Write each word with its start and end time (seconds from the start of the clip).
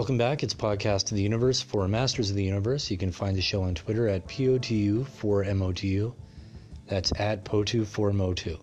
Welcome 0.00 0.16
back. 0.16 0.42
It's 0.42 0.54
Podcast 0.54 1.10
of 1.10 1.18
the 1.18 1.22
Universe 1.22 1.60
for 1.60 1.86
Masters 1.86 2.30
of 2.30 2.36
the 2.36 2.42
Universe. 2.42 2.90
You 2.90 2.96
can 2.96 3.12
find 3.12 3.36
the 3.36 3.42
show 3.42 3.64
on 3.64 3.74
Twitter 3.74 4.08
at 4.08 4.26
POTU4MOTU. 4.28 6.14
That's 6.86 7.12
at 7.20 7.44
POTU4MOTU. 7.44 8.58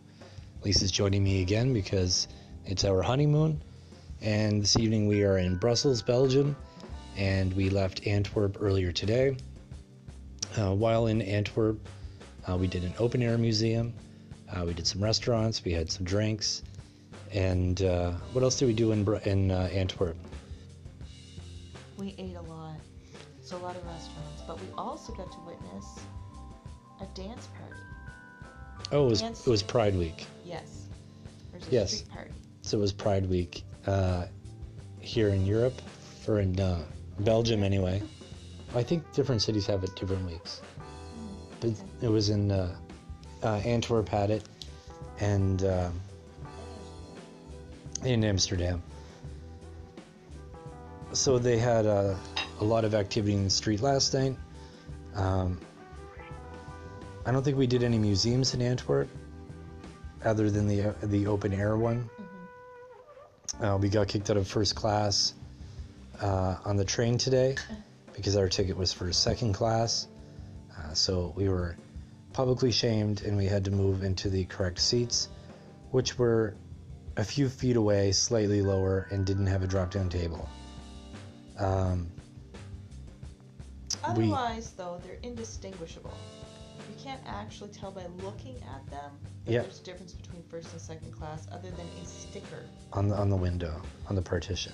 Lisa's 0.63 0.91
joining 0.91 1.23
me 1.23 1.43
again 1.43 1.73
because 1.73 2.27
it's 2.65 2.83
our 2.85 3.03
honeymoon. 3.03 3.61
And 4.19 4.63
this 4.63 4.79
evening 4.79 5.05
we 5.05 5.23
are 5.25 5.37
in 5.37 5.57
Brussels, 5.57 6.01
Belgium. 6.01 6.55
And 7.15 7.53
we 7.53 7.69
left 7.69 8.07
Antwerp 8.07 8.57
earlier 8.59 8.91
today. 8.91 9.37
Uh, 10.57 10.73
while 10.73 11.05
in 11.05 11.21
Antwerp, 11.21 11.77
uh, 12.49 12.57
we 12.57 12.65
did 12.65 12.83
an 12.83 12.95
open 12.97 13.21
air 13.21 13.37
museum. 13.37 13.93
Uh, 14.51 14.65
we 14.65 14.73
did 14.73 14.87
some 14.87 15.03
restaurants. 15.03 15.63
We 15.63 15.71
had 15.71 15.91
some 15.91 16.03
drinks. 16.03 16.63
And 17.31 17.79
uh, 17.83 18.13
what 18.33 18.43
else 18.43 18.57
did 18.57 18.65
we 18.65 18.73
do 18.73 18.91
in, 18.91 19.07
in 19.25 19.51
uh, 19.51 19.69
Antwerp? 19.71 20.17
We 21.97 22.15
ate 22.17 22.35
a 22.35 22.41
lot. 22.41 22.75
So 23.41 23.57
a 23.57 23.59
lot 23.59 23.75
of 23.75 23.85
restaurants. 23.85 24.41
But 24.45 24.59
we 24.61 24.67
also 24.77 25.13
got 25.13 25.31
to 25.31 25.39
witness 25.39 25.99
a 27.01 27.05
dance 27.15 27.47
party. 27.57 27.81
Oh, 28.91 29.07
it 29.07 29.09
was, 29.09 29.21
Dance- 29.21 29.45
it 29.45 29.49
was 29.49 29.63
Pride 29.63 29.95
Week. 29.95 30.25
Yes. 30.45 30.87
Yes. 31.69 32.03
party. 32.03 32.31
So 32.61 32.77
it 32.77 32.81
was 32.81 32.93
Pride 32.93 33.25
Week 33.27 33.63
uh, 33.85 34.25
here 34.99 35.29
in 35.29 35.45
Europe, 35.45 35.81
or 36.27 36.39
in 36.39 36.59
uh, 36.59 36.83
Belgium 37.19 37.63
anyway. 37.63 38.01
I 38.75 38.83
think 38.83 39.11
different 39.13 39.41
cities 39.41 39.65
have 39.67 39.83
it 39.83 39.95
different 39.95 40.25
weeks. 40.29 40.61
But 41.59 41.71
it 42.01 42.09
was 42.09 42.29
in 42.29 42.51
uh, 42.51 42.75
uh, 43.41 43.61
Antwerp 43.65 44.07
had 44.09 44.29
it, 44.29 44.43
and 45.19 45.63
uh, 45.63 45.89
in 48.03 48.23
Amsterdam. 48.23 48.83
So 51.17 51.39
they 51.39 51.57
had 51.57 51.87
uh, 51.87 52.13
a 52.59 52.63
lot 52.63 52.85
of 52.85 52.93
activity 52.93 53.33
in 53.33 53.43
the 53.43 53.49
street 53.49 53.81
last 53.81 54.13
night. 54.13 54.37
Um, 55.15 55.59
I 57.25 57.31
don't 57.31 57.43
think 57.43 57.57
we 57.57 57.65
did 57.65 57.81
any 57.81 57.97
museums 57.97 58.53
in 58.53 58.61
Antwerp, 58.61 59.09
other 60.23 60.51
than 60.51 60.67
the 60.67 60.89
uh, 60.89 60.93
the 61.01 61.25
open 61.25 61.53
air 61.53 61.75
one. 61.75 62.07
Uh, 63.59 63.79
we 63.81 63.89
got 63.89 64.07
kicked 64.07 64.29
out 64.29 64.37
of 64.37 64.47
first 64.47 64.75
class 64.75 65.33
uh, 66.21 66.57
on 66.63 66.77
the 66.77 66.85
train 66.85 67.17
today 67.17 67.55
because 68.13 68.37
our 68.37 68.47
ticket 68.47 68.77
was 68.77 68.93
for 68.93 69.11
second 69.11 69.53
class. 69.53 70.07
Uh, 70.77 70.93
so 70.93 71.33
we 71.35 71.49
were 71.49 71.75
publicly 72.31 72.71
shamed 72.71 73.23
and 73.23 73.35
we 73.35 73.47
had 73.47 73.65
to 73.65 73.71
move 73.71 74.03
into 74.03 74.29
the 74.29 74.45
correct 74.45 74.77
seats, 74.79 75.29
which 75.89 76.19
were 76.19 76.53
a 77.17 77.23
few 77.23 77.49
feet 77.49 77.75
away, 77.75 78.11
slightly 78.11 78.61
lower, 78.61 79.07
and 79.09 79.25
didn't 79.25 79.47
have 79.47 79.63
a 79.63 79.67
drop 79.67 79.89
down 79.89 80.09
table. 80.09 80.47
Um, 81.57 82.09
We- 84.15 84.23
Otherwise, 84.23 84.71
though, 84.77 85.01
they're 85.03 85.17
indistinguishable. 85.23 86.13
You 86.89 87.03
can't 87.03 87.21
actually 87.25 87.69
tell 87.71 87.91
by 87.91 88.05
looking 88.23 88.55
at 88.63 88.85
them 88.89 89.11
that 89.45 89.51
Yeah. 89.51 89.61
there's 89.63 89.79
a 89.79 89.83
difference 89.83 90.13
between 90.13 90.43
first 90.43 90.71
and 90.71 90.79
second 90.81 91.11
class 91.11 91.47
other 91.51 91.71
than 91.71 91.85
a 92.01 92.05
sticker. 92.05 92.63
on 92.93 93.09
the 93.09 93.15
on 93.17 93.29
the 93.29 93.35
window, 93.35 93.81
on 94.07 94.15
the 94.15 94.21
partition. 94.21 94.73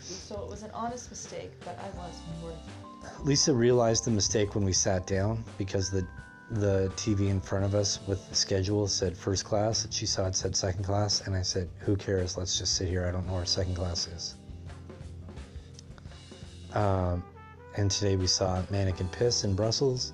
So 0.00 0.40
it 0.42 0.48
was 0.48 0.62
an 0.62 0.70
honest 0.72 1.10
mistake, 1.10 1.52
but 1.64 1.78
I 1.78 1.88
was 1.96 2.14
mortified. 2.40 3.24
Lisa 3.26 3.54
realized 3.54 4.04
the 4.04 4.10
mistake 4.10 4.54
when 4.54 4.64
we 4.64 4.72
sat 4.72 5.06
down 5.06 5.44
because 5.58 5.90
the 5.90 6.06
the 6.52 6.90
TV 6.96 7.28
in 7.28 7.40
front 7.40 7.64
of 7.64 7.74
us 7.74 7.98
with 8.06 8.28
the 8.28 8.34
schedule 8.34 8.86
said 8.88 9.16
first 9.16 9.44
class 9.44 9.84
and 9.84 9.92
she 9.92 10.06
saw 10.06 10.26
it 10.26 10.36
said 10.36 10.54
second 10.54 10.84
class 10.84 11.20
and 11.22 11.34
I 11.34 11.42
said 11.42 11.68
who 11.80 11.96
cares 11.96 12.36
let's 12.36 12.56
just 12.56 12.74
sit 12.74 12.88
here 12.88 13.04
I 13.06 13.10
don't 13.10 13.26
know 13.26 13.32
where 13.34 13.44
second 13.44 13.74
class 13.74 14.06
is 14.06 14.36
um, 16.74 17.22
and 17.76 17.90
today 17.90 18.16
we 18.16 18.26
saw 18.26 18.62
Manneken 18.70 19.10
Pis 19.12 19.44
in 19.44 19.54
Brussels 19.54 20.12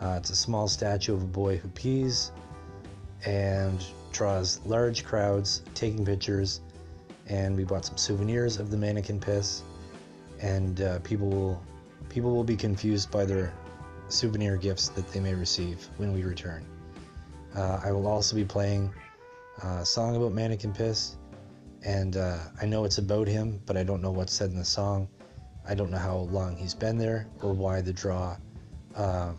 uh, 0.00 0.14
it's 0.16 0.30
a 0.30 0.36
small 0.36 0.68
statue 0.68 1.14
of 1.14 1.22
a 1.22 1.26
boy 1.26 1.56
who 1.56 1.68
pees 1.68 2.32
and 3.26 3.84
draws 4.12 4.60
large 4.64 5.04
crowds 5.04 5.62
taking 5.74 6.04
pictures 6.04 6.60
and 7.26 7.56
we 7.56 7.64
bought 7.64 7.84
some 7.84 7.96
souvenirs 7.96 8.58
of 8.58 8.70
the 8.70 8.76
Manneken 8.76 9.20
Pis 9.20 9.62
and 10.40 10.80
uh, 10.80 10.98
people 11.00 11.28
will 11.28 11.62
people 12.08 12.34
will 12.34 12.44
be 12.44 12.56
confused 12.56 13.10
by 13.10 13.24
their 13.24 13.52
souvenir 14.08 14.56
gifts 14.56 14.88
that 14.88 15.10
they 15.12 15.20
may 15.20 15.34
receive 15.34 15.86
when 15.98 16.12
we 16.12 16.22
return. 16.22 16.64
Uh, 17.54 17.80
I 17.84 17.92
will 17.92 18.06
also 18.06 18.36
be 18.36 18.44
playing 18.44 18.90
a 19.62 19.84
song 19.84 20.16
about 20.16 20.32
Manneken 20.32 20.76
Pis, 20.76 21.16
and 21.84 22.16
uh, 22.16 22.38
I 22.60 22.66
know 22.66 22.84
it's 22.84 22.98
about 22.98 23.26
him, 23.26 23.60
but 23.66 23.76
I 23.76 23.82
don't 23.82 24.00
know 24.00 24.10
what's 24.10 24.32
said 24.32 24.50
in 24.50 24.58
the 24.58 24.64
song. 24.64 25.08
I 25.68 25.74
don't 25.74 25.90
know 25.90 25.98
how 25.98 26.16
long 26.16 26.56
he's 26.56 26.74
been 26.74 26.96
there 26.98 27.26
or 27.42 27.52
why 27.52 27.80
the 27.80 27.92
draw. 27.92 28.36
Uh, 28.96 29.32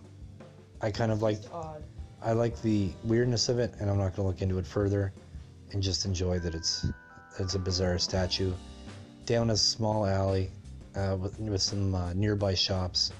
I 0.81 0.91
kind 0.91 1.11
of 1.11 1.21
like 1.21 1.39
I 2.21 2.33
like 2.33 2.61
the 2.61 2.91
weirdness 3.03 3.49
of 3.49 3.59
it, 3.59 3.73
and 3.79 3.89
I'm 3.89 3.97
not 3.97 4.15
going 4.15 4.23
to 4.23 4.23
look 4.23 4.41
into 4.41 4.57
it 4.59 4.67
further, 4.67 5.11
and 5.71 5.81
just 5.81 6.05
enjoy 6.05 6.39
that 6.39 6.53
it's 6.53 6.85
it's 7.39 7.55
a 7.55 7.59
bizarre 7.59 7.97
statue 7.97 8.53
down 9.25 9.51
a 9.51 9.57
small 9.57 10.05
alley 10.05 10.51
uh, 10.95 11.15
with, 11.19 11.39
with 11.39 11.61
some 11.61 11.95
uh, 11.95 12.13
nearby 12.13 12.53
shops, 12.53 13.11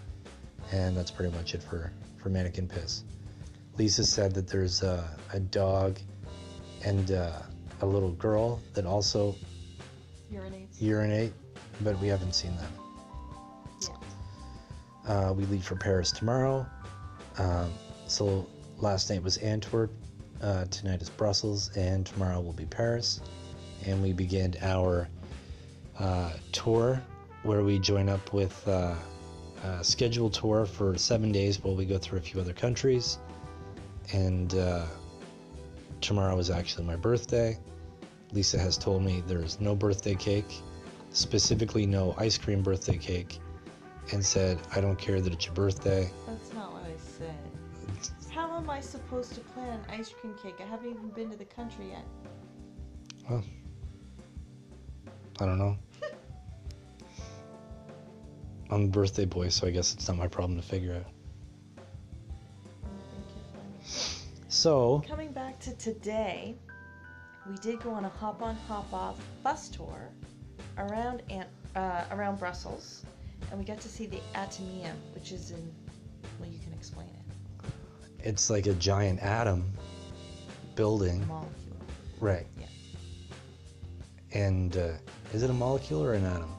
and 0.72 0.96
that's 0.96 1.12
pretty 1.12 1.36
much 1.36 1.56
it 1.56 1.64
for 1.64 1.92
for 2.18 2.30
Manneken 2.30 2.70
Pis. 2.70 3.04
Lisa 3.78 4.04
said 4.04 4.34
that 4.34 4.48
there's 4.48 4.84
a, 4.84 5.10
a 5.34 5.40
dog 5.40 6.00
and 6.84 7.12
uh, 7.12 7.40
a 7.82 7.86
little 7.86 8.12
girl 8.12 8.62
that 8.74 8.86
also 8.86 9.36
Urinates. 10.32 10.82
urinate, 10.82 11.34
but 11.82 11.98
we 12.00 12.08
haven't 12.08 12.36
seen 12.36 12.56
them. 12.58 12.72
Uh, 15.10 15.34
we 15.36 15.44
leave 15.46 15.64
for 15.64 15.76
Paris 15.76 16.12
tomorrow. 16.12 16.64
Um, 17.40 17.74
so 18.06 18.46
last 18.78 19.10
night 19.10 19.24
was 19.24 19.38
Antwerp, 19.38 19.92
uh, 20.40 20.66
tonight 20.66 21.02
is 21.02 21.10
Brussels, 21.10 21.76
and 21.76 22.06
tomorrow 22.06 22.40
will 22.40 22.54
be 22.54 22.66
Paris. 22.66 23.20
And 23.88 24.04
we 24.04 24.14
begin 24.14 24.54
our 24.62 25.10
uh, 25.98 26.34
tour 26.52 27.02
where 27.42 27.64
we 27.64 27.80
join 27.80 28.08
up 28.08 28.34
with 28.34 28.68
uh, 28.68 28.94
a 29.64 29.84
scheduled 29.84 30.34
tour 30.34 30.68
for 30.68 30.96
seven 30.96 31.32
days 31.32 31.60
while 31.64 31.76
we 31.76 31.86
go 31.86 31.98
through 31.98 32.20
a 32.20 32.22
few 32.22 32.40
other 32.40 32.54
countries. 32.54 33.18
And 34.14 34.54
uh, 34.54 34.86
tomorrow 36.02 36.38
is 36.38 36.52
actually 36.52 36.86
my 36.86 36.96
birthday. 36.96 37.58
Lisa 38.32 38.60
has 38.60 38.78
told 38.78 39.02
me 39.02 39.24
there's 39.26 39.60
no 39.60 39.76
birthday 39.76 40.14
cake, 40.14 40.62
specifically 41.10 41.88
no 41.88 42.14
ice 42.20 42.38
cream 42.38 42.62
birthday 42.62 42.98
cake 42.98 43.40
and 44.12 44.26
said, 44.26 44.60
I 44.76 44.82
don't 44.82 44.98
care 44.98 45.22
that 45.22 45.32
it's 45.34 45.46
your 45.46 45.56
birthday. 45.56 46.10
That's 46.28 46.54
not 46.54 46.74
what 46.74 46.84
I 46.84 46.94
said. 46.98 47.36
How 48.32 48.56
am 48.58 48.70
I 48.70 48.80
supposed 48.80 49.34
to 49.36 49.42
plan 49.42 49.80
an 49.80 49.82
ice 49.90 50.10
cream 50.10 50.36
cake? 50.42 50.56
I 50.60 50.64
haven't 50.64 50.90
even 50.90 51.10
been 51.10 51.30
to 51.30 51.38
the 51.38 51.46
country 51.46 51.90
yet. 51.90 52.06
Well, 53.30 53.44
I 55.40 55.46
don't 55.46 55.58
know. 55.58 55.78
I'm 58.72 58.86
a 58.86 58.88
birthday 58.88 59.26
boy, 59.26 59.50
so 59.50 59.68
I 59.68 59.72
guess 59.72 59.94
it's 59.94 60.08
not 60.08 60.18
my 60.18 60.28
problem 60.28 60.60
to 60.60 60.66
figure 60.66 60.94
out. 60.94 61.06
I 61.76 62.90
think 63.12 63.26
you're 63.36 63.46
funny. 63.54 63.74
So, 64.48 65.04
Coming 65.08 65.32
back 65.32 65.60
to 65.62 65.76
today, 65.76 66.56
we 67.50 67.56
did 67.58 67.82
go 67.82 67.92
on 67.92 68.06
a 68.06 68.10
hop 68.10 68.42
on 68.42 68.56
hop 68.68 68.92
off 68.94 69.18
bus 69.44 69.70
tour 69.70 70.10
around 70.78 71.24
Ant, 71.30 71.50
uh, 71.76 72.04
around 72.12 72.40
Brussels, 72.40 73.04
and 73.50 73.60
we 73.60 73.66
got 73.66 73.80
to 73.82 73.90
see 73.90 74.06
the 74.06 74.20
Atomium, 74.36 74.96
which 75.14 75.32
is 75.32 75.52
in. 75.52 75.72
Well, 76.40 76.50
you 76.50 76.60
can 76.60 76.74
explain 76.74 77.08
it. 77.08 77.72
it's 78.24 78.50
like 78.50 78.68
a 78.68 78.74
giant 78.74 79.22
atom 79.22 79.72
building. 80.76 81.26
Molecule. 81.28 81.78
Right. 82.20 82.48
Yeah. 82.60 82.66
And 84.34 84.78
uh, 84.78 84.92
is 85.34 85.44
it 85.44 85.50
a 85.50 85.54
molecule 85.54 86.04
or 86.04 86.14
an 86.14 86.26
atom? 86.26 86.52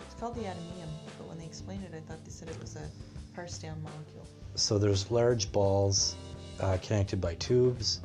It's 0.00 0.14
called 0.18 0.34
the 0.36 0.42
Atomium, 0.42 0.88
but 1.18 1.28
when 1.28 1.38
they 1.38 1.44
explained 1.44 1.84
it, 1.84 1.94
I 1.94 2.00
thought 2.00 2.24
they 2.24 2.30
said 2.30 2.48
it 2.48 2.60
was 2.60 2.76
a 2.76 2.88
Parse-down 3.34 3.82
molecule. 3.82 4.26
So 4.54 4.78
there's 4.78 5.10
large 5.10 5.52
balls 5.52 6.16
uh, 6.60 6.78
connected 6.82 7.20
by 7.20 7.34
tubes, 7.36 8.00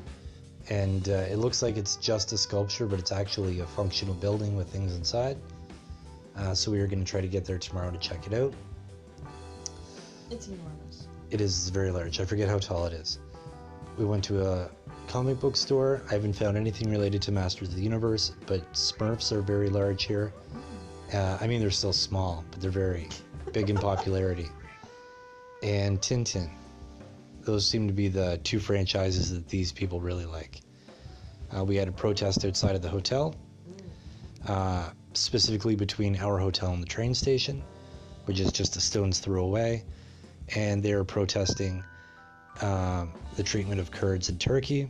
and 0.69 1.09
uh, 1.09 1.25
it 1.29 1.37
looks 1.37 1.61
like 1.61 1.77
it's 1.77 1.97
just 1.97 2.31
a 2.31 2.37
sculpture, 2.37 2.85
but 2.85 2.99
it's 2.99 3.11
actually 3.11 3.59
a 3.59 3.65
functional 3.65 4.13
building 4.13 4.55
with 4.55 4.69
things 4.69 4.95
inside. 4.95 5.37
Uh, 6.35 6.53
so 6.53 6.71
we 6.71 6.79
are 6.79 6.87
going 6.87 7.03
to 7.03 7.09
try 7.09 7.21
to 7.21 7.27
get 7.27 7.45
there 7.45 7.59
tomorrow 7.59 7.91
to 7.91 7.97
check 7.97 8.25
it 8.27 8.33
out. 8.33 8.53
It's 10.31 10.47
enormous. 10.47 11.07
It 11.29 11.41
is 11.41 11.69
very 11.69 11.91
large. 11.91 12.19
I 12.19 12.25
forget 12.25 12.49
how 12.49 12.59
tall 12.59 12.85
it 12.85 12.93
is. 12.93 13.19
We 13.97 14.05
went 14.05 14.23
to 14.25 14.47
a 14.47 14.69
comic 15.07 15.39
book 15.39 15.55
store. 15.55 16.01
I 16.09 16.13
haven't 16.13 16.33
found 16.33 16.57
anything 16.57 16.89
related 16.89 17.21
to 17.23 17.31
Masters 17.31 17.69
of 17.69 17.75
the 17.75 17.83
Universe, 17.83 18.33
but 18.47 18.71
Smurfs 18.73 19.31
are 19.31 19.41
very 19.41 19.69
large 19.69 20.03
here. 20.05 20.33
Uh, 21.13 21.37
I 21.39 21.45
mean, 21.45 21.59
they're 21.61 21.69
still 21.69 21.93
small, 21.93 22.43
but 22.49 22.61
they're 22.61 22.71
very 22.71 23.09
big 23.51 23.69
in 23.69 23.77
popularity. 23.77 24.49
And 25.61 26.01
Tintin. 26.01 26.49
Those 27.43 27.67
seem 27.67 27.87
to 27.87 27.93
be 27.93 28.07
the 28.07 28.39
two 28.43 28.59
franchises 28.59 29.33
that 29.33 29.49
these 29.49 29.71
people 29.71 29.99
really 29.99 30.25
like. 30.25 30.61
Uh, 31.55 31.63
we 31.63 31.75
had 31.75 31.87
a 31.87 31.91
protest 31.91 32.45
outside 32.45 32.75
of 32.75 32.81
the 32.81 32.89
hotel, 32.89 33.35
uh, 34.47 34.89
specifically 35.13 35.75
between 35.75 36.15
our 36.17 36.37
hotel 36.37 36.73
and 36.73 36.81
the 36.81 36.87
train 36.87 37.13
station, 37.13 37.61
which 38.25 38.39
is 38.39 38.51
just 38.51 38.75
a 38.75 38.81
stone's 38.81 39.19
throw 39.19 39.43
away. 39.43 39.83
And 40.55 40.81
they 40.81 40.95
were 40.95 41.03
protesting 41.03 41.83
um, 42.61 43.13
the 43.35 43.43
treatment 43.43 43.79
of 43.79 43.91
Kurds 43.91 44.29
in 44.29 44.37
Turkey, 44.37 44.89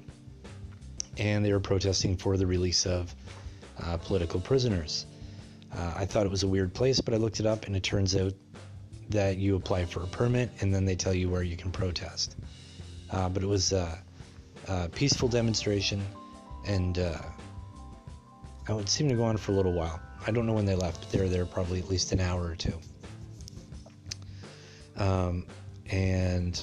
and 1.18 1.44
they 1.44 1.54
were 1.54 1.60
protesting 1.60 2.18
for 2.18 2.38
the 2.38 2.46
release 2.46 2.86
of 2.86 3.14
uh, 3.84 3.98
political 3.98 4.40
prisoners. 4.40 5.06
Uh, 5.76 5.94
I 5.96 6.06
thought 6.06 6.26
it 6.26 6.32
was 6.32 6.44
a 6.44 6.48
weird 6.48 6.74
place, 6.74 7.02
but 7.02 7.14
I 7.14 7.18
looked 7.18 7.40
it 7.40 7.46
up, 7.46 7.66
and 7.66 7.76
it 7.76 7.84
turns 7.84 8.16
out 8.16 8.34
that 9.10 9.38
you 9.38 9.56
apply 9.56 9.86
for 9.86 10.02
a 10.02 10.08
permit, 10.08 10.50
and 10.62 10.74
then 10.74 10.86
they 10.86 10.96
tell 10.96 11.14
you 11.14 11.30
where 11.30 11.44
you 11.44 11.58
can 11.58 11.72
protest. 11.72 12.36
Uh, 13.12 13.30
but 13.30 13.44
it 13.44 13.48
was 13.48 13.72
a, 13.72 14.02
a 14.68 14.90
peaceful 14.90 15.28
demonstration, 15.28 16.02
and 16.66 17.00
uh, 17.00 17.22
it 18.68 18.74
would 18.74 18.90
seem 18.90 19.10
to 19.10 19.16
go 19.16 19.24
on 19.24 19.38
for 19.38 19.52
a 19.52 19.56
little 19.56 19.74
while. 19.74 20.00
I 20.26 20.32
don't 20.32 20.46
know 20.46 20.54
when 20.54 20.66
they 20.66 20.76
left. 20.76 21.02
but 21.02 21.12
They 21.12 21.20
were 21.20 21.30
there 21.30 21.46
probably 21.46 21.80
at 21.80 21.90
least 21.90 22.12
an 22.12 22.20
hour 22.20 22.44
or 22.44 22.56
two. 22.56 22.74
Um, 24.96 25.46
and 25.90 26.62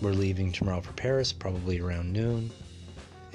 we're 0.00 0.12
leaving 0.12 0.52
tomorrow 0.52 0.80
for 0.80 0.92
Paris, 0.92 1.32
probably 1.32 1.80
around 1.80 2.12
noon. 2.12 2.50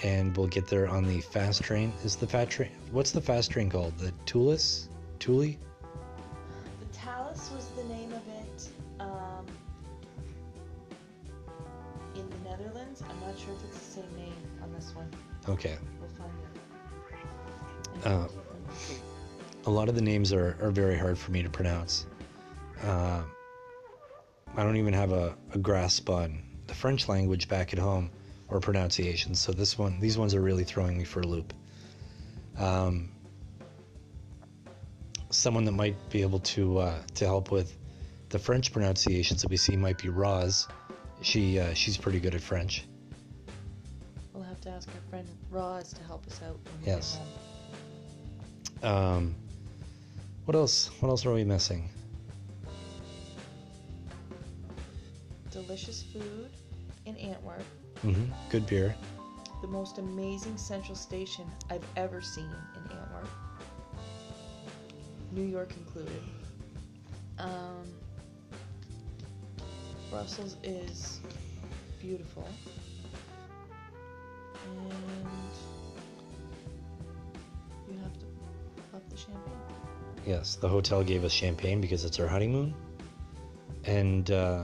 And 0.03 0.35
we'll 0.35 0.47
get 0.47 0.67
there 0.67 0.87
on 0.87 1.05
the 1.05 1.21
fast 1.21 1.63
train. 1.63 1.93
Is 2.03 2.15
the 2.15 2.27
fast 2.27 2.51
train? 2.51 2.71
What's 2.91 3.11
the 3.11 3.21
fast 3.21 3.51
train 3.51 3.69
called? 3.69 3.97
The 3.97 4.11
Tulis? 4.25 4.87
Tuli? 5.19 5.57
I'm 13.01 13.19
not 13.19 13.37
sure 13.37 13.53
if 13.53 13.63
it's 13.65 13.79
the 13.79 13.91
same 14.01 14.15
name 14.15 14.33
on 14.63 14.73
this 14.73 14.93
one. 14.95 15.09
Okay. 15.47 15.77
We'll 15.99 16.09
find 16.09 16.31
out. 18.05 18.11
Uh, 18.11 18.27
a 19.65 19.69
lot 19.71 19.89
of 19.89 19.95
the 19.95 20.01
names 20.01 20.31
are, 20.31 20.57
are 20.61 20.71
very 20.71 20.97
hard 20.97 21.17
for 21.17 21.31
me 21.31 21.43
to 21.43 21.49
pronounce. 21.49 22.05
Uh, 22.83 23.23
I 24.55 24.63
don't 24.63 24.77
even 24.77 24.93
have 24.93 25.11
a, 25.11 25.35
a 25.53 25.57
grasp 25.57 26.09
on 26.09 26.41
the 26.67 26.73
French 26.73 27.09
language 27.09 27.47
back 27.47 27.73
at 27.73 27.79
home 27.79 28.09
or 28.47 28.59
pronunciations. 28.59 29.39
So 29.39 29.51
this 29.51 29.77
one, 29.77 29.99
these 29.99 30.17
ones 30.17 30.33
are 30.33 30.41
really 30.41 30.63
throwing 30.63 30.97
me 30.97 31.03
for 31.03 31.21
a 31.21 31.27
loop. 31.27 31.53
Um, 32.57 33.11
someone 35.29 35.65
that 35.65 35.73
might 35.73 35.95
be 36.09 36.21
able 36.21 36.39
to 36.39 36.79
uh, 36.79 37.01
to 37.15 37.25
help 37.25 37.51
with 37.51 37.75
the 38.29 38.39
French 38.39 38.71
pronunciations 38.71 39.41
that 39.41 39.49
we 39.49 39.57
see 39.57 39.75
might 39.75 39.97
be 39.97 40.09
Roz. 40.09 40.67
She 41.21 41.59
uh, 41.59 41.73
she's 41.73 41.97
pretty 41.97 42.19
good 42.19 42.35
at 42.35 42.41
French. 42.41 42.85
We'll 44.33 44.43
have 44.43 44.61
to 44.61 44.69
ask 44.69 44.87
our 44.89 45.09
friend 45.09 45.27
Roz 45.49 45.93
to 45.93 46.03
help 46.03 46.25
us 46.27 46.41
out. 46.43 46.59
When 46.63 46.85
Yes. 46.85 47.19
Um, 48.83 49.35
what 50.45 50.55
else? 50.55 50.89
What 50.99 51.09
else 51.09 51.25
are 51.25 51.33
we 51.33 51.43
missing? 51.43 51.89
Delicious 55.51 56.03
food 56.03 56.49
in 57.05 57.15
Antwerp. 57.17 57.63
hmm 58.01 58.25
Good 58.49 58.67
beer. 58.67 58.95
The 59.61 59.67
most 59.67 59.97
amazing 59.97 60.57
central 60.57 60.95
station 60.95 61.45
I've 61.69 61.85
ever 61.95 62.21
seen 62.21 62.49
in 62.75 62.97
Antwerp. 62.97 63.29
New 65.31 65.43
York 65.43 65.71
included. 65.77 66.21
Um, 67.39 67.87
Brussels 70.15 70.55
is 70.63 71.19
beautiful. 71.99 72.47
And 74.65 75.27
you 77.91 77.99
have 78.01 78.17
to 78.19 78.25
pop 78.93 79.01
the 79.09 79.17
champagne. 79.17 79.41
Yes, 80.25 80.55
the 80.55 80.69
hotel 80.69 81.03
gave 81.03 81.25
us 81.25 81.33
champagne 81.33 81.81
because 81.81 82.05
it's 82.05 82.17
our 82.21 82.27
honeymoon. 82.27 82.73
And 83.83 84.31
uh, 84.31 84.63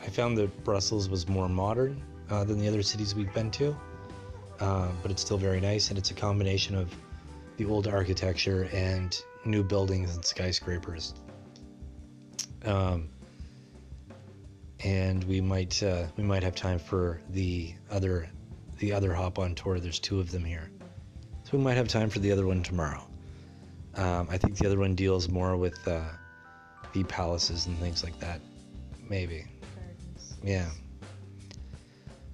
I 0.00 0.08
found 0.10 0.38
that 0.38 0.62
Brussels 0.62 1.08
was 1.08 1.26
more 1.26 1.48
modern 1.48 2.00
uh, 2.30 2.44
than 2.44 2.60
the 2.60 2.68
other 2.68 2.84
cities 2.84 3.12
we've 3.12 3.34
been 3.34 3.50
to. 3.50 3.76
Uh, 4.60 4.88
but 5.02 5.10
it's 5.10 5.22
still 5.22 5.36
very 5.36 5.60
nice, 5.60 5.88
and 5.88 5.98
it's 5.98 6.12
a 6.12 6.14
combination 6.14 6.76
of 6.76 6.94
the 7.56 7.64
old 7.64 7.88
architecture 7.88 8.68
and 8.72 9.20
new 9.44 9.64
buildings 9.64 10.14
and 10.14 10.24
skyscrapers. 10.24 11.14
Um, 12.64 13.08
and 14.80 15.24
we 15.24 15.40
might 15.40 15.82
uh, 15.82 16.06
we 16.16 16.24
might 16.24 16.42
have 16.42 16.54
time 16.54 16.78
for 16.78 17.20
the 17.30 17.74
other 17.90 18.28
the 18.78 18.92
other 18.92 19.12
hop 19.12 19.38
on 19.38 19.54
tour. 19.54 19.80
There's 19.80 19.98
two 19.98 20.20
of 20.20 20.30
them 20.30 20.44
here. 20.44 20.70
So 21.44 21.56
we 21.56 21.64
might 21.64 21.76
have 21.76 21.88
time 21.88 22.10
for 22.10 22.18
the 22.18 22.30
other 22.30 22.46
one 22.46 22.62
tomorrow. 22.62 23.02
Um, 23.94 24.28
I 24.30 24.38
think 24.38 24.56
the 24.56 24.66
other 24.66 24.78
one 24.78 24.94
deals 24.94 25.28
more 25.28 25.56
with 25.56 25.86
uh, 25.88 26.02
the 26.92 27.04
palaces 27.04 27.66
and 27.66 27.76
things 27.78 28.04
like 28.04 28.18
that. 28.20 28.40
Maybe. 29.08 29.46
Gardens. 29.74 30.36
Yeah. 30.44 30.68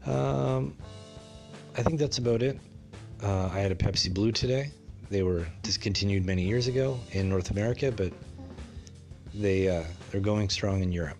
Um, 0.04 0.76
I 1.76 1.82
think 1.82 1.98
that's 1.98 2.18
about 2.18 2.42
it. 2.42 2.58
Uh, 3.22 3.48
I 3.52 3.60
had 3.60 3.72
a 3.72 3.74
Pepsi 3.74 4.12
Blue 4.12 4.32
today. 4.32 4.70
They 5.10 5.22
were 5.22 5.46
discontinued 5.62 6.26
many 6.26 6.42
years 6.42 6.66
ago 6.66 6.98
in 7.12 7.28
North 7.28 7.50
America, 7.50 7.92
but 7.92 8.12
they 9.34 9.68
uh, 9.68 9.84
they're 10.10 10.20
going 10.20 10.48
strong 10.48 10.82
in 10.82 10.92
Europe. 10.92 11.18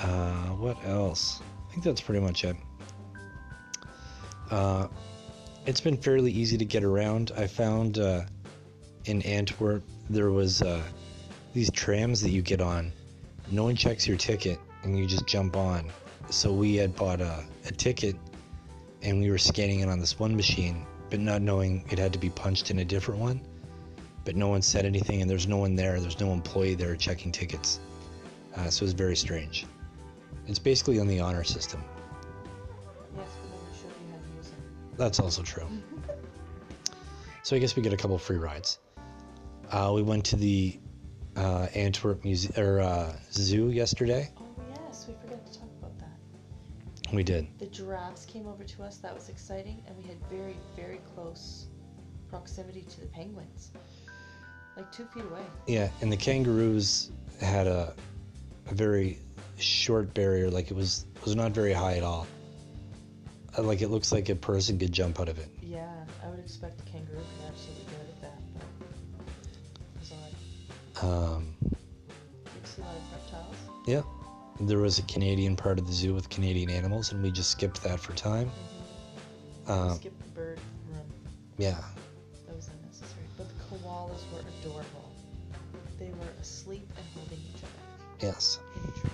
Uh, 0.00 0.48
what 0.58 0.76
else? 0.84 1.40
I 1.68 1.72
think 1.72 1.84
that's 1.84 2.00
pretty 2.00 2.20
much 2.20 2.44
it. 2.44 2.56
Uh, 4.50 4.88
it's 5.64 5.80
been 5.80 5.96
fairly 5.96 6.30
easy 6.30 6.58
to 6.58 6.64
get 6.64 6.84
around. 6.84 7.32
I 7.36 7.46
found 7.46 7.98
uh, 7.98 8.22
in 9.04 9.22
Antwerp 9.22 9.82
there 10.10 10.30
was 10.30 10.60
uh, 10.60 10.82
these 11.54 11.70
trams 11.70 12.20
that 12.20 12.30
you 12.30 12.42
get 12.42 12.60
on. 12.60 12.92
No 13.50 13.64
one 13.64 13.76
checks 13.76 14.06
your 14.06 14.16
ticket, 14.16 14.58
and 14.82 14.98
you 14.98 15.06
just 15.06 15.26
jump 15.26 15.56
on. 15.56 15.90
So 16.30 16.52
we 16.52 16.76
had 16.76 16.94
bought 16.96 17.20
a, 17.20 17.44
a 17.66 17.72
ticket, 17.72 18.16
and 19.02 19.20
we 19.20 19.30
were 19.30 19.38
scanning 19.38 19.80
it 19.80 19.88
on 19.88 20.00
this 20.00 20.18
one 20.18 20.36
machine, 20.36 20.86
but 21.10 21.20
not 21.20 21.42
knowing 21.42 21.84
it 21.90 21.98
had 21.98 22.12
to 22.12 22.18
be 22.18 22.30
punched 22.30 22.70
in 22.70 22.80
a 22.80 22.84
different 22.84 23.20
one. 23.20 23.40
But 24.24 24.36
no 24.36 24.48
one 24.48 24.62
said 24.62 24.84
anything, 24.84 25.20
and 25.20 25.30
there's 25.30 25.48
no 25.48 25.56
one 25.56 25.74
there. 25.74 26.00
There's 26.00 26.20
no 26.20 26.32
employee 26.32 26.74
there 26.74 26.94
checking 26.96 27.32
tickets. 27.32 27.80
Uh, 28.56 28.70
so 28.70 28.84
it's 28.84 28.94
very 28.94 29.16
strange. 29.16 29.66
It's 30.46 30.58
basically 30.58 31.00
on 31.00 31.08
the 31.08 31.20
honor 31.20 31.44
system. 31.44 31.82
Yes, 33.16 33.28
but 33.42 33.50
then 33.50 33.60
we 33.68 33.76
showed 33.76 33.88
you 34.00 34.12
how 34.12 34.18
to 34.18 34.36
use 34.36 34.48
it. 34.48 34.96
That's 34.96 35.18
also 35.20 35.42
true. 35.42 35.66
So 37.44 37.56
I 37.56 37.58
guess 37.58 37.74
we 37.74 37.82
get 37.82 37.92
a 37.92 37.96
couple 37.96 38.16
free 38.18 38.36
rides. 38.36 38.78
Uh, 39.68 39.90
we 39.92 40.02
went 40.02 40.24
to 40.26 40.36
the 40.36 40.78
uh, 41.36 41.66
Antwerp 41.74 42.22
Muse- 42.24 42.56
or 42.56 42.80
uh, 42.80 43.12
Zoo 43.32 43.70
yesterday. 43.70 44.30
Oh 44.38 44.44
yes, 44.86 45.08
we 45.08 45.14
forgot 45.14 45.44
to 45.46 45.58
talk 45.58 45.68
about 45.80 45.98
that. 45.98 47.12
We 47.12 47.24
did. 47.24 47.48
The 47.58 47.66
giraffes 47.66 48.26
came 48.26 48.46
over 48.46 48.62
to 48.62 48.82
us. 48.84 48.98
That 48.98 49.12
was 49.12 49.28
exciting, 49.28 49.82
and 49.88 49.96
we 49.96 50.04
had 50.04 50.18
very, 50.30 50.56
very 50.76 51.00
close 51.16 51.66
proximity 52.28 52.82
to 52.82 53.00
the 53.00 53.06
penguins, 53.06 53.72
like 54.76 54.90
two 54.92 55.04
feet 55.06 55.24
away. 55.24 55.42
Yeah, 55.66 55.90
and 56.00 56.10
the 56.10 56.16
kangaroos 56.16 57.10
had 57.40 57.66
a, 57.66 57.94
a 58.70 58.74
very 58.74 59.18
short 59.58 60.12
barrier. 60.14 60.50
Like 60.50 60.70
it 60.70 60.74
was 60.74 61.06
was 61.24 61.36
not 61.36 61.52
very 61.52 61.72
high 61.72 61.96
at 61.96 62.02
all. 62.02 62.26
Uh, 63.56 63.62
Like 63.62 63.82
it 63.82 63.88
looks 63.88 64.12
like 64.12 64.28
a 64.28 64.34
person 64.34 64.78
could 64.78 64.92
jump 64.92 65.20
out 65.20 65.28
of 65.28 65.38
it. 65.38 65.48
Yeah, 65.62 65.88
I 66.24 66.28
would 66.28 66.38
expect 66.38 66.80
a 66.80 66.84
kangaroo 66.84 67.18
could 67.18 67.48
absolutely 67.48 67.84
get 67.84 68.00
at 68.00 68.20
that, 68.22 68.42
but 68.54 69.26
it 69.26 70.00
was 70.00 70.12
odd. 71.02 71.06
Um, 71.36 71.54
see 72.64 72.80
a 72.80 72.84
lot 72.84 72.94
of 72.96 73.02
reptiles. 73.12 73.56
yeah, 73.86 74.02
there 74.60 74.78
was 74.78 74.98
a 74.98 75.02
Canadian 75.02 75.56
part 75.56 75.78
of 75.78 75.86
the 75.86 75.92
zoo 75.92 76.14
with 76.14 76.28
Canadian 76.30 76.70
animals, 76.70 77.12
and 77.12 77.22
we 77.22 77.30
just 77.30 77.50
skipped 77.50 77.82
that 77.82 78.00
for 78.00 78.12
time. 78.14 78.50
We 79.66 79.72
Um, 79.72 79.96
skipped 79.96 80.18
the 80.22 80.30
bird 80.30 80.60
room. 80.88 81.00
yeah, 81.58 81.82
yes. 88.22 88.58
in 88.76 88.82
a 88.88 88.92
tree. 88.92 89.10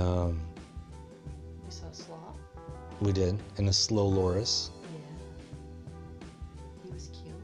Um, 0.00 0.40
We 1.64 1.70
saw 1.70 1.86
a 1.88 1.94
sloth. 1.94 2.36
we 3.00 3.12
did, 3.12 3.38
and 3.58 3.68
a 3.68 3.72
slow 3.72 4.06
loris. 4.06 4.70
Yeah. 4.82 4.98
He 6.84 6.90
was 6.92 7.10
cute. 7.12 7.34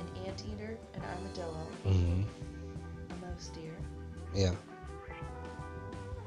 An 0.00 0.26
anteater, 0.26 0.76
an 0.94 1.02
armadillo, 1.02 1.66
hmm 1.84 2.22
a 3.10 3.14
mouse 3.26 3.48
deer, 3.54 3.76
Yeah. 4.34 4.54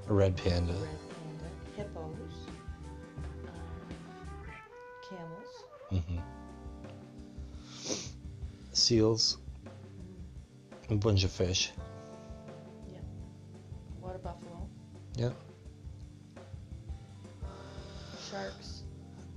A 0.07 0.13
red 0.13 0.31
a 0.39 0.41
panda. 0.41 0.74
red 0.74 1.00
panda, 1.10 1.50
hippos, 1.75 2.48
um, 3.48 3.95
camels, 5.10 5.65
hmm 5.89 6.19
Seals. 8.74 9.38
A 10.91 10.95
bunch 10.95 11.24
of 11.24 11.31
fish. 11.31 11.71
Yeah. 12.91 13.00
Water 14.01 14.17
buffalo, 14.19 14.67
Yeah. 15.15 15.31
sharks. 18.29 18.83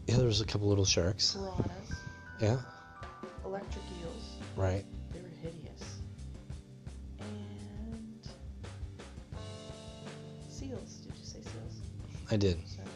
Yeah, 0.08 0.16
there 0.16 0.26
was 0.26 0.40
a 0.40 0.44
couple 0.44 0.68
little 0.68 0.84
sharks. 0.84 1.34
piranhas, 1.34 1.70
Yeah, 2.40 2.60
electric 3.44 3.84
eels. 4.02 4.36
right. 4.56 4.84
They 5.12 5.20
were 5.20 5.28
hideous. 5.42 5.98
And 7.20 8.28
seals. 10.50 10.94
Did 11.06 11.12
you 11.16 11.24
say 11.24 11.38
seals? 11.40 11.80
I 12.32 12.36
did. 12.36 12.58
Sorry. 12.68 12.88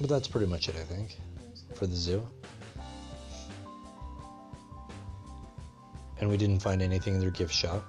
But 0.00 0.08
that's 0.08 0.28
pretty 0.28 0.46
much 0.46 0.68
it, 0.70 0.76
I 0.76 0.84
think, 0.84 1.18
What 1.36 1.50
was 1.50 1.62
that? 1.68 1.76
for 1.76 1.86
the 1.86 1.96
zoo. 1.96 2.26
And 6.20 6.28
we 6.28 6.36
didn't 6.36 6.60
find 6.60 6.82
anything 6.82 7.14
in 7.14 7.20
their 7.20 7.30
gift 7.30 7.54
shop. 7.54 7.84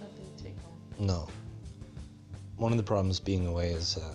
Nothing 0.00 0.36
to 0.36 0.44
take 0.44 0.60
home. 0.62 1.06
No. 1.06 1.28
One 2.56 2.72
of 2.72 2.78
the 2.78 2.84
problems 2.84 3.18
being 3.18 3.46
away 3.46 3.70
is 3.70 3.96
uh, 3.96 4.14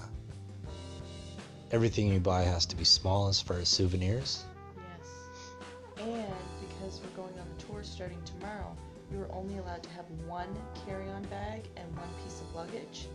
everything 1.72 2.08
you 2.14 2.20
buy 2.20 2.44
has 2.44 2.66
to 2.68 2.76
be 2.76 2.84
small 2.84 3.28
as 3.28 3.42
far 3.42 3.58
as 3.58 3.68
souvenirs. 3.68 4.44
Yes. 4.76 6.06
And 6.08 6.34
because 6.70 7.02
we're 7.02 7.24
going 7.24 7.38
on 7.40 7.48
the 7.58 7.64
tour 7.66 7.84
starting 7.84 8.22
tomorrow, 8.26 8.76
we 9.12 9.18
were 9.18 9.32
only 9.32 9.58
allowed 9.58 9.84
to 9.84 9.90
have 9.90 10.06
one 10.26 10.54
carry-on 10.86 11.24
bag 11.24 11.64
and 11.76 11.96
one 11.96 12.10
piece 12.24 12.42
of 12.42 12.56
luggage 12.56 13.08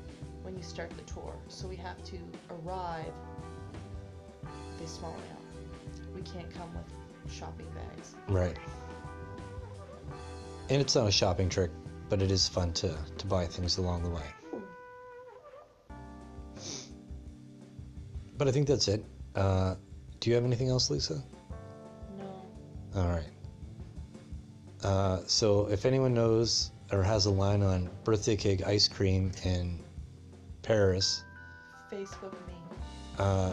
when 0.43 0.57
you 0.57 0.63
start 0.63 0.91
the 0.97 1.13
tour. 1.13 1.35
So 1.49 1.69
we 1.69 1.77
have 1.77 2.03
to 2.05 2.17
arrive 2.51 3.13
with 4.43 4.89
a 4.89 4.91
small 4.91 5.13
amount. 5.13 6.15
We 6.15 6.23
can't 6.23 6.53
come 6.55 6.71
with 6.75 7.33
shopping 7.33 7.69
bags. 7.75 8.15
Right. 8.29 8.57
And 10.73 10.81
it's 10.81 10.95
not 10.95 11.07
a 11.07 11.13
shopping 11.13 11.51
trick, 11.51 11.71
but 12.09 12.23
it 12.23 12.31
is 12.31 12.49
fun 12.49 12.73
to, 12.73 12.97
to 13.19 13.27
buy 13.27 13.45
things 13.45 13.77
along 13.77 14.05
the 14.05 14.09
way. 14.09 14.25
But 18.39 18.49
I 18.49 18.53
think 18.53 18.69
that's 18.69 18.89
it. 18.89 19.05
Uh, 19.35 19.75
do 20.19 20.31
you 20.31 20.35
have 20.35 20.47
anything 20.47 20.71
else, 20.71 20.89
Lisa? 20.89 21.23
No. 22.17 22.25
All 22.97 23.07
right. 23.07 23.29
Uh, 24.83 25.19
so 25.27 25.67
if 25.67 25.85
anyone 25.85 26.15
knows 26.15 26.71
or 26.91 27.03
has 27.03 27.27
a 27.27 27.31
line 27.31 27.63
on 27.63 27.91
birthday 28.05 28.35
cake 28.35 28.67
ice 28.67 28.89
cream 28.89 29.31
in 29.45 29.79
Paris, 30.63 31.23
Facebook 31.93 32.33
me. 32.47 32.55
uh, 33.19 33.53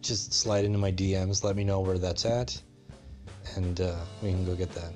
just 0.00 0.32
slide 0.32 0.64
into 0.64 0.78
my 0.78 0.90
DMs. 0.90 1.44
Let 1.44 1.54
me 1.54 1.62
know 1.62 1.78
where 1.78 1.98
that's 1.98 2.24
at, 2.24 2.60
and 3.54 3.80
uh, 3.80 3.94
we 4.24 4.30
can 4.30 4.44
go 4.44 4.56
get 4.56 4.72
that. 4.72 4.92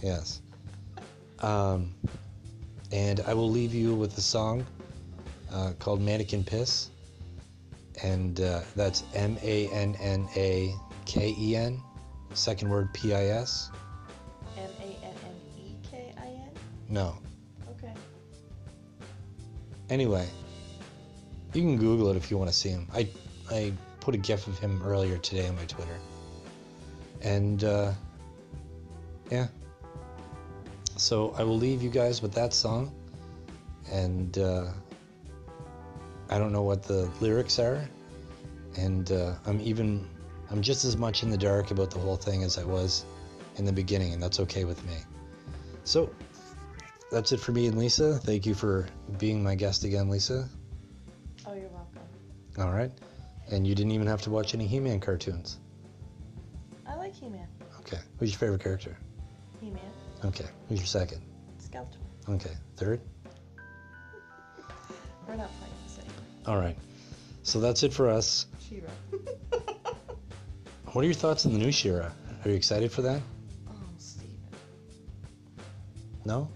Yes. 0.00 0.40
Um, 1.40 1.94
and 2.92 3.20
I 3.26 3.34
will 3.34 3.50
leave 3.50 3.74
you 3.74 3.94
with 3.94 4.16
a 4.18 4.20
song 4.20 4.64
uh, 5.52 5.72
called 5.78 6.00
Manneken 6.00 6.44
Pis. 6.46 6.90
And 8.02 8.40
uh, 8.40 8.60
that's 8.76 9.02
M 9.14 9.36
A 9.42 9.68
N 9.68 9.96
N 10.00 10.28
A 10.36 10.72
K 11.04 11.34
E 11.36 11.56
N, 11.56 11.82
second 12.32 12.68
word 12.68 12.92
P 12.94 13.12
I 13.12 13.24
S. 13.24 13.70
M 14.56 14.70
A 14.80 15.04
N 15.04 15.14
N 15.26 15.34
E 15.56 15.74
K 15.90 16.14
I 16.16 16.26
N? 16.26 16.50
No. 16.88 17.18
Okay. 17.70 17.92
Anyway, 19.90 20.28
you 21.54 21.62
can 21.62 21.76
Google 21.76 22.08
it 22.10 22.16
if 22.16 22.30
you 22.30 22.38
want 22.38 22.48
to 22.48 22.56
see 22.56 22.68
him. 22.68 22.86
I, 22.94 23.08
I 23.50 23.72
put 23.98 24.14
a 24.14 24.18
gif 24.18 24.46
of 24.46 24.58
him 24.60 24.80
earlier 24.84 25.18
today 25.18 25.48
on 25.48 25.56
my 25.56 25.64
Twitter. 25.64 25.98
And 27.22 27.64
uh, 27.64 27.92
yeah. 29.30 29.48
So 30.98 31.32
I 31.38 31.44
will 31.44 31.56
leave 31.56 31.80
you 31.80 31.90
guys 31.90 32.20
with 32.20 32.32
that 32.34 32.52
song. 32.52 32.92
And 33.90 34.36
uh, 34.36 34.66
I 36.28 36.38
don't 36.38 36.52
know 36.52 36.62
what 36.62 36.82
the 36.82 37.10
lyrics 37.20 37.58
are. 37.58 37.88
And 38.76 39.10
uh, 39.12 39.34
I'm 39.46 39.60
even, 39.60 40.06
I'm 40.50 40.60
just 40.60 40.84
as 40.84 40.96
much 40.96 41.22
in 41.22 41.30
the 41.30 41.38
dark 41.38 41.70
about 41.70 41.90
the 41.90 41.98
whole 41.98 42.16
thing 42.16 42.42
as 42.42 42.58
I 42.58 42.64
was 42.64 43.04
in 43.56 43.64
the 43.64 43.72
beginning, 43.72 44.12
and 44.12 44.22
that's 44.22 44.40
okay 44.40 44.64
with 44.64 44.84
me. 44.86 44.94
So 45.84 46.10
that's 47.10 47.32
it 47.32 47.40
for 47.40 47.52
me 47.52 47.66
and 47.66 47.78
Lisa. 47.78 48.18
Thank 48.18 48.44
you 48.44 48.54
for 48.54 48.86
being 49.18 49.42
my 49.42 49.54
guest 49.54 49.84
again, 49.84 50.10
Lisa. 50.10 50.48
Oh, 51.46 51.54
you're 51.54 51.68
welcome. 51.68 52.02
All 52.58 52.72
right. 52.72 52.90
And 53.50 53.66
you 53.66 53.74
didn't 53.74 53.92
even 53.92 54.06
have 54.06 54.20
to 54.22 54.30
watch 54.30 54.52
any 54.52 54.66
He 54.66 54.80
Man 54.80 55.00
cartoons. 55.00 55.58
I 56.86 56.96
like 56.96 57.14
He-Man. 57.14 57.46
Okay. 57.80 57.98
Who's 58.18 58.32
your 58.32 58.38
favorite 58.38 58.62
character? 58.62 58.96
He-Man. 59.60 59.80
Okay. 60.24 60.46
Who's 60.68 60.78
your 60.78 60.86
second? 60.86 61.22
Skeletor. 61.62 61.98
Okay. 62.28 62.52
Third? 62.76 63.00
We're 65.26 65.36
not 65.36 65.50
playing 65.58 65.74
the 65.86 65.92
same. 65.92 66.04
All 66.46 66.56
right. 66.58 66.76
So 67.42 67.60
that's 67.60 67.82
it 67.82 67.92
for 67.92 68.08
us. 68.08 68.46
She-Ra. 68.68 68.90
What 70.92 71.02
are 71.02 71.04
your 71.04 71.14
thoughts 71.14 71.44
on 71.44 71.52
the 71.52 71.58
new 71.58 71.70
She-Ra? 71.70 72.06
Are 72.44 72.48
you 72.48 72.54
excited 72.56 72.90
for 72.90 73.02
that? 73.02 73.20
oh, 73.68 73.72
Steven. 73.98 74.30
No? 76.24 76.48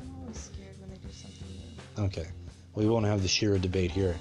I'm 0.00 0.14
always 0.20 0.38
scared 0.38 0.76
when 0.80 0.90
they 0.90 0.96
do 0.96 1.12
something 1.12 1.48
new. 1.96 2.04
Okay. 2.04 2.28
We 2.74 2.86
won't 2.88 3.04
have 3.04 3.22
the 3.22 3.28
She-Ra 3.28 3.58
debate 3.58 3.90
here. 3.90 4.14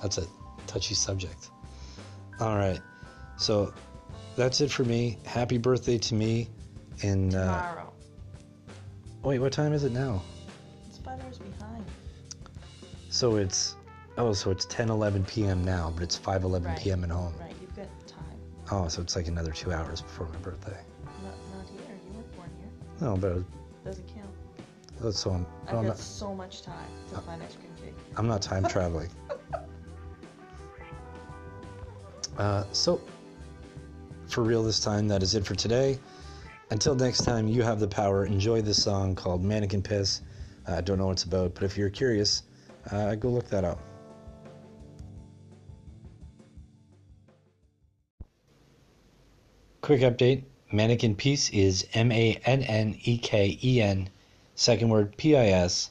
That's 0.00 0.16
a 0.16 0.26
touchy 0.66 0.94
subject. 0.94 1.50
All 2.40 2.56
right. 2.56 2.80
So 3.36 3.74
that's 4.36 4.60
it 4.60 4.70
for 4.70 4.84
me. 4.84 5.18
Happy 5.24 5.58
birthday 5.58 5.98
to 5.98 6.14
me. 6.14 6.48
And 7.02 7.34
uh, 7.34 7.40
Tomorrow. 7.60 7.92
wait, 9.22 9.38
what 9.40 9.52
time 9.52 9.72
is 9.72 9.84
it 9.84 9.92
now? 9.92 10.22
It's 10.88 10.98
five 10.98 11.20
hours 11.22 11.38
behind. 11.38 11.84
So 13.10 13.36
it's 13.36 13.76
oh, 14.18 14.32
so 14.32 14.50
it's 14.50 14.64
10 14.66 14.90
11 14.90 15.24
p.m. 15.24 15.64
now, 15.64 15.90
but 15.94 16.02
it's 16.02 16.16
5 16.16 16.44
11 16.44 16.68
Right. 16.68 16.80
p.m. 16.80 17.04
at 17.04 17.10
home. 17.10 17.34
Right, 17.40 17.54
you've 17.60 17.74
got 17.76 17.86
time. 18.06 18.38
Oh, 18.70 18.88
so 18.88 19.02
it's 19.02 19.16
like 19.16 19.28
another 19.28 19.52
two 19.52 19.72
hours 19.72 20.00
before 20.02 20.28
my 20.28 20.36
birthday. 20.38 20.78
Not, 21.22 21.34
not 21.56 21.68
here. 21.68 21.96
You 22.08 22.14
weren't 22.14 22.36
born 22.36 22.50
here. 22.60 23.08
No, 23.08 23.16
but 23.16 23.42
Doesn't 23.84 24.06
count. 24.14 24.28
uh, 25.04 25.10
so 25.10 25.30
I'm, 25.32 25.46
I've 25.66 25.74
I'm 25.74 25.74
got 25.82 25.88
not, 25.88 25.98
so 25.98 26.34
much 26.34 26.62
time 26.62 26.86
to 27.12 27.20
find 27.20 27.42
ice 27.42 27.54
cream 27.56 27.72
cake. 27.82 27.94
I'm 28.16 28.26
not 28.28 28.40
time 28.42 28.64
traveling. 28.64 29.10
Uh, 32.36 32.64
so, 32.72 33.00
for 34.34 34.42
real 34.42 34.64
this 34.64 34.80
time, 34.80 35.06
that 35.06 35.22
is 35.22 35.36
it 35.36 35.46
for 35.46 35.54
today. 35.54 35.96
Until 36.70 36.96
next 36.96 37.24
time, 37.24 37.46
you 37.46 37.62
have 37.62 37.78
the 37.78 37.86
power. 37.86 38.26
Enjoy 38.26 38.60
this 38.60 38.82
song 38.82 39.14
called 39.14 39.44
Manneken 39.44 39.84
Pis. 39.84 40.22
I 40.66 40.80
don't 40.80 40.98
know 40.98 41.06
what 41.06 41.12
it's 41.12 41.22
about, 41.22 41.54
but 41.54 41.62
if 41.62 41.78
you're 41.78 41.88
curious, 41.88 42.42
uh, 42.90 43.14
go 43.14 43.28
look 43.28 43.48
that 43.50 43.62
up. 43.62 43.78
Quick 49.82 50.00
update 50.00 50.42
Manneken 50.72 51.16
Pis 51.16 51.50
is 51.50 51.86
M 51.94 52.10
A 52.10 52.40
N 52.44 52.62
N 52.62 52.98
E 53.04 53.18
K 53.18 53.56
E 53.62 53.80
N, 53.80 54.10
second 54.56 54.88
word 54.88 55.16
P 55.16 55.36
I 55.36 55.46
S, 55.46 55.90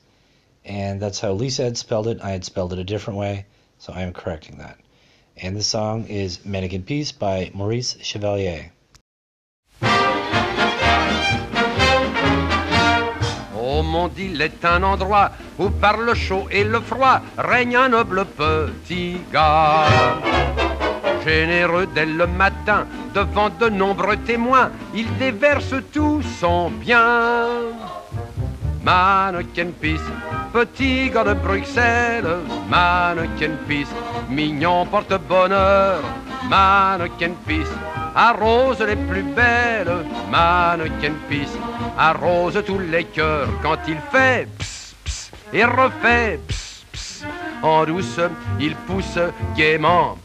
and 0.65 1.01
that's 1.01 1.21
how 1.21 1.31
Lisa 1.31 1.63
had 1.63 1.77
spelled 1.77 2.07
it. 2.07 2.19
I 2.21 2.31
had 2.31 2.43
spelled 2.43 2.73
it 2.73 2.79
a 2.79 2.83
different 2.83 3.19
way, 3.19 3.45
so 3.77 3.93
I 3.93 4.01
am 4.01 4.11
correcting 4.11 4.57
that. 4.57 4.79
And 5.41 5.55
the 5.55 5.63
song 5.63 6.05
is 6.07 6.45
Mannequin 6.45 6.83
Piece 6.83 7.11
by 7.11 7.49
Maurice 7.53 7.97
Chevalier. 8.01 8.71
Au 13.57 13.81
monde, 13.81 14.11
il 14.19 14.39
est 14.39 14.63
un 14.63 14.83
endroit 14.83 15.31
où 15.57 15.69
par 15.69 15.97
le 15.97 16.13
chaud 16.13 16.47
et 16.51 16.63
le 16.63 16.79
froid 16.79 17.21
règne 17.37 17.75
un 17.75 17.89
noble 17.89 18.25
petit 18.25 19.17
gars. 19.31 19.87
Généreux 21.25 21.87
dès 21.95 22.05
le 22.05 22.27
matin, 22.27 22.85
devant 23.15 23.49
de 23.49 23.69
nombreux 23.69 24.17
témoins, 24.17 24.71
il 24.93 25.07
déverse 25.17 25.73
tout 25.91 26.21
son 26.39 26.69
bien. 26.69 27.47
Mannequin 28.83 29.71
Peace, 29.79 30.01
petit 30.51 31.09
gars 31.09 31.23
de 31.23 31.33
Bruxelles, 31.35 32.43
Mannequin 32.69 33.55
Peace, 33.65 33.87
mignon 34.29 34.85
porte-bonheur, 34.85 36.01
Mannequin 36.49 37.31
Peace, 37.47 37.71
arrose 38.13 38.81
les 38.81 38.97
plus 38.97 39.23
belles, 39.23 40.05
Mannequin 40.29 41.13
Peace, 41.29 41.57
arrose 41.97 42.61
tous 42.65 42.79
les 42.79 43.05
cœurs 43.05 43.47
quand 43.61 43.79
il 43.87 43.99
fait 44.11 44.49
ps, 44.57 44.93
ps, 45.05 45.31
et 45.53 45.63
refait 45.63 46.41
ps, 46.45 46.83
ps, 46.91 47.23
en 47.61 47.85
douce, 47.85 48.19
il 48.59 48.75
pousse 48.75 49.17
gaiement 49.55 50.17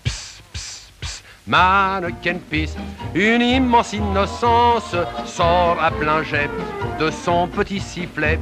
Mannequin 1.48 2.36
Peace, 2.50 2.76
une 3.14 3.40
immense 3.40 3.94
innocence 3.94 4.94
sort 5.24 5.78
à 5.82 5.90
plein 5.90 6.22
jet 6.22 6.50
de 7.00 7.10
son 7.10 7.48
petit 7.48 7.80
sifflet. 7.80 8.38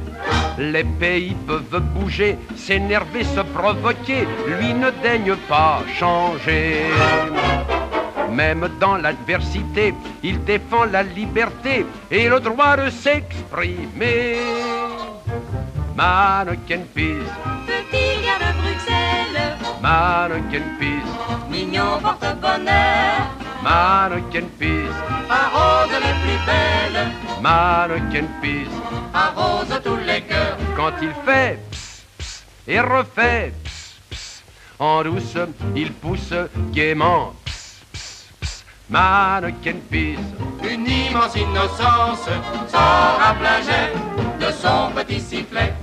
Les 0.57 0.83
pays 0.83 1.35
peuvent 1.47 1.79
bouger, 1.79 2.37
s'énerver, 2.57 3.23
se 3.23 3.39
provoquer, 3.39 4.27
lui 4.47 4.73
ne 4.73 4.91
daigne 5.01 5.35
pas 5.47 5.81
changer. 5.97 6.83
Même 8.29 8.67
dans 8.79 8.97
l'adversité, 8.97 9.93
il 10.21 10.43
défend 10.43 10.83
la 10.83 11.03
liberté 11.03 11.85
et 12.11 12.27
le 12.27 12.41
droit 12.41 12.75
de 12.75 12.89
s'exprimer. 12.89 14.35
mannequin 15.95 16.81
pisse, 16.93 17.33
Petit 19.77 19.83
gars 19.83 20.29
de 20.29 20.33
Bruxelles, 20.33 20.61
mannequin 20.61 20.63
pisse, 20.79 21.49
mignon 21.49 21.99
porte-bonheur, 22.01 23.27
mannequin 23.63 24.47
pisse, 24.59 24.99
arrose 25.29 25.91
les 25.91 26.15
plus 26.21 26.39
belles, 26.45 27.11
mannequin 27.41 28.27
pisse. 28.41 28.67
arrose 29.13 29.81
tous 29.83 29.97
les 30.05 30.21
cœurs. 30.21 30.57
Quand 30.75 30.93
il 31.01 31.13
fait 31.25 31.59
pss, 31.69 32.03
pss, 32.17 32.45
et 32.67 32.79
refait 32.79 33.53
pss, 33.63 33.99
pss, 34.09 34.43
en 34.79 35.03
douce, 35.03 35.37
il 35.75 35.91
pousse 35.93 36.33
gaiement. 36.71 37.33
pss, 37.45 37.83
pss, 37.91 38.25
pss, 38.41 38.63
Mannequin 38.89 39.79
pisse, 39.89 40.19
Une 40.63 40.87
immense 40.87 41.35
innocence 41.35 42.29
sort 42.67 43.19
à 43.21 43.33
plein 43.33 43.61
jet 43.61 43.93
de 44.39 44.51
son 44.51 44.91
petit 44.95 45.19
sifflet. 45.19 45.73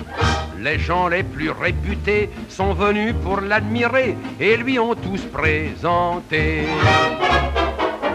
Les 0.60 0.78
gens 0.78 1.08
les 1.08 1.22
plus 1.22 1.50
réputés 1.50 2.30
sont 2.48 2.74
venus 2.74 3.14
pour 3.22 3.40
l'admirer 3.40 4.16
et 4.40 4.56
lui 4.56 4.78
ont 4.78 4.94
tous 4.94 5.22
présenté. 5.32 6.66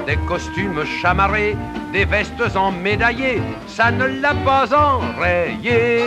Des 0.07 0.17
costumes 0.27 0.83
chamarrés, 1.01 1.55
des 1.93 2.05
vestes 2.05 2.55
emmédaillées, 2.55 3.41
ça 3.67 3.91
ne 3.91 4.05
l'a 4.05 4.33
pas 4.33 4.67
enrayé. 4.73 6.03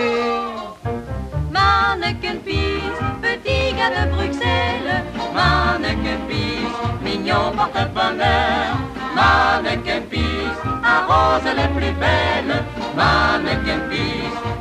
Mannequin 1.53 2.37
Peace, 2.45 3.01
petit 3.23 3.75
gars 3.77 3.91
de 3.91 4.11
Bruxelles. 4.11 5.05
Mannequin 5.35 6.19
Peace, 6.29 6.79
mignon 7.05 7.53
porte-bonheur. 7.57 8.77
Mannequin 9.15 10.01
Peace, 10.11 10.61
arrose 10.85 11.45
les 11.45 11.69
plus 11.77 11.93
belles. 11.93 12.65
Mannequin 12.97 13.79
Peace, 13.89 13.92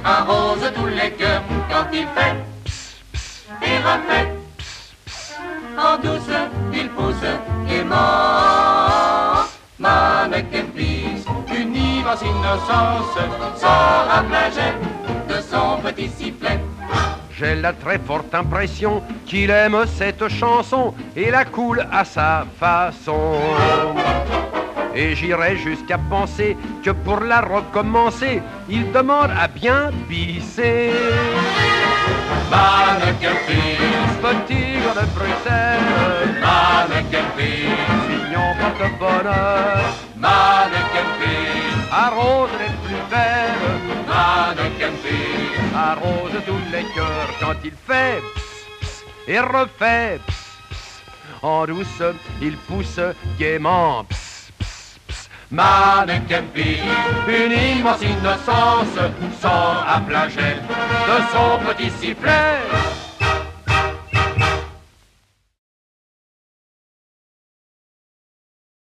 arrose 0.04 0.72
tous 0.76 0.88
les 0.88 1.12
cœurs. 1.12 1.44
Quand 1.70 1.88
il 1.94 2.08
fait 2.16 2.36
pss, 2.64 2.98
pss, 3.12 3.46
et 3.62 3.78
refait 3.78 4.34
pss, 4.58 5.36
en 5.78 5.98
douce, 5.98 6.36
il 6.74 6.90
pousse 6.90 7.26
gaiement. 7.68 8.02
Mannequin 9.80 10.66
Peace, 10.76 11.26
une 11.56 11.76
immense 11.76 12.22
innocence, 12.22 13.18
sort 13.56 14.08
à 14.10 14.22
de 15.28 15.42
son 15.42 15.82
petit 15.82 16.10
sifflet. 16.10 16.60
J'ai 17.42 17.56
la 17.56 17.74
très 17.74 17.98
forte 17.98 18.36
impression 18.36 19.02
qu'il 19.26 19.50
aime 19.50 19.86
cette 19.98 20.28
chanson 20.28 20.94
et 21.16 21.32
la 21.32 21.44
coule 21.46 21.84
à 21.92 22.06
sa 22.06 22.46
façon. 22.60 23.40
Et 24.96 25.16
j'irai 25.16 25.58
jusqu'à 25.58 25.98
penser 25.98 26.58
que 26.84 26.92
pour 26.92 27.22
la 27.22 27.42
recommencer, 27.42 28.42
il 28.70 28.92
demande 28.92 29.32
à 29.38 29.48
bien 29.48 29.92
pisser. 30.10 30.92
Mannequin 32.50 33.36
Peace, 33.48 34.18
Petit 34.22 34.76
de 34.98 35.06
Bruxelles, 35.16 36.42
Mannequin 36.42 37.26
Peace, 37.38 38.08
mignon 38.10 38.54
porte-bonheur, 38.60 39.82
Mannequin 40.18 41.12
arrose 41.92 42.50
les 42.60 42.74
plus 42.84 43.02
belles, 43.10 44.06
Mannequin 44.08 44.92
arrose 45.76 46.38
tous 46.46 46.72
les 46.72 46.84
cœurs 46.96 47.30
quand 47.40 47.56
il 47.64 47.72
fait 47.72 48.22
pss, 48.34 48.66
pss, 48.80 49.06
et 49.28 49.40
refait 49.40 50.20
pss, 50.26 50.36
pss. 50.70 51.02
en 51.42 51.66
douce 51.66 52.04
il 52.42 52.56
pousse 52.58 53.00
gaiement 53.38 54.04
pss. 54.06 54.21
Mannequin 55.52 56.44
une 57.28 57.52
immense 57.52 58.02
innocence 58.02 58.96
sort 59.42 59.86
à 59.86 60.00
plein 60.00 60.30
de 61.08 61.22
son 61.34 61.60
petit 61.66 61.90
sifflet. 62.00 62.91